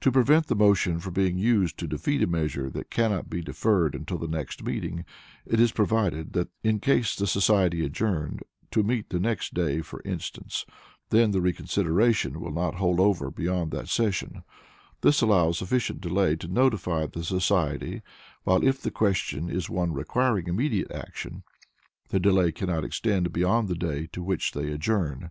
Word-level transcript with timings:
To 0.00 0.10
prevent 0.10 0.46
the 0.46 0.54
motion 0.56 0.96
being 1.12 1.36
used 1.36 1.76
to 1.80 1.86
defeat 1.86 2.22
a 2.22 2.26
measure 2.26 2.70
that 2.70 2.88
cannot 2.88 3.28
be 3.28 3.42
deferred 3.42 4.02
till 4.06 4.16
the 4.16 4.26
next 4.26 4.62
regular 4.62 4.74
meeting, 4.90 5.04
it 5.44 5.60
is 5.60 5.70
provided 5.70 6.32
that 6.32 6.48
in 6.64 6.80
case 6.80 7.14
the 7.14 7.26
society 7.26 7.84
adjourn, 7.84 8.40
to 8.70 8.82
meet 8.82 9.10
the 9.10 9.20
next 9.20 9.52
day 9.52 9.82
for 9.82 10.00
instance, 10.02 10.64
then 11.10 11.32
the 11.32 11.42
reconsideration 11.42 12.40
will 12.40 12.52
not 12.52 12.76
hold 12.76 12.98
over 13.00 13.30
beyond 13.30 13.70
that 13.72 13.90
session; 13.90 14.44
this 15.02 15.20
allows 15.20 15.58
sufficient 15.58 16.00
delay 16.00 16.36
to 16.36 16.48
notify 16.48 17.04
the 17.04 17.22
society, 17.22 18.00
while, 18.44 18.64
if 18.66 18.80
the 18.80 18.90
question 18.90 19.50
is 19.50 19.68
one 19.68 19.92
requiring 19.92 20.46
immediate 20.46 20.90
action, 20.90 21.42
the 22.08 22.18
delay 22.18 22.50
cannot 22.50 22.82
extend 22.82 23.30
beyond 23.30 23.68
the 23.68 23.74
day 23.74 24.06
to 24.06 24.22
which 24.22 24.52
they 24.52 24.72
adjourn. 24.72 25.30